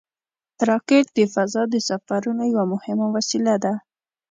راکټ 0.69 1.05
د 1.17 1.19
فضا 1.33 1.63
د 1.73 1.75
سفرونو 1.89 2.43
یوه 2.53 2.65
مهمه 2.73 3.07
وسیله 3.15 3.55
ده 3.63 3.73